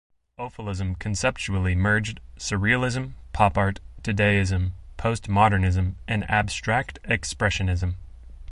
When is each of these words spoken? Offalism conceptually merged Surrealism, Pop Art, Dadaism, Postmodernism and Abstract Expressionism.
Offalism 0.39 0.97
conceptually 0.97 1.75
merged 1.75 2.21
Surrealism, 2.35 3.11
Pop 3.33 3.55
Art, 3.55 3.79
Dadaism, 4.01 4.71
Postmodernism 4.97 5.93
and 6.07 6.27
Abstract 6.27 6.97
Expressionism. 7.03 7.93